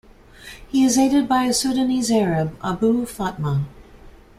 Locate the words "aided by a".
0.97-1.53